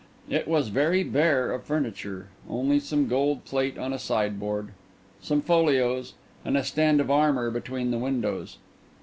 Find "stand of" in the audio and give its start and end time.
6.63-7.11